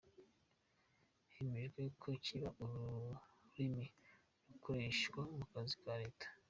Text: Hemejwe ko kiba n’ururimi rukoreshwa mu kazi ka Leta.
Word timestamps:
Hemejwe 1.33 1.83
ko 2.01 2.09
kiba 2.23 2.49
n’ururimi 2.71 3.87
rukoreshwa 4.47 5.19
mu 5.37 5.45
kazi 5.51 5.75
ka 5.83 5.93
Leta. 6.01 6.27